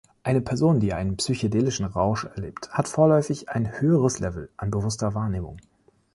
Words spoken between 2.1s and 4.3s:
erlebt, hat vorläufig ein höheres